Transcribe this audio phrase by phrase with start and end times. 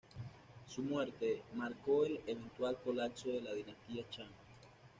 [0.67, 4.31] Su muerte marcó el eventual colapso de la dinastía Shang.